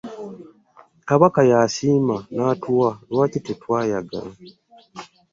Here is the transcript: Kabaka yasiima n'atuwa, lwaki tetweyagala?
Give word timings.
Kabaka 1.07 1.39
yasiima 1.51 2.17
n'atuwa, 2.35 2.89
lwaki 3.09 3.39
tetweyagala? 3.45 4.31